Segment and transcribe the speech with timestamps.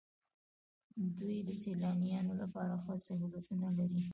[1.19, 4.03] دوی د سیلانیانو لپاره ښه سهولتونه لري.